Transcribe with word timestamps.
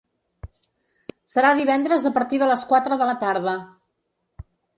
Serà 1.33 1.51
divendres 1.59 2.07
a 2.07 2.13
partir 2.15 2.41
de 2.45 2.49
les 2.53 2.65
quatre 2.73 2.99
de 3.03 3.11
la 3.11 3.15
tarda. 3.27 3.55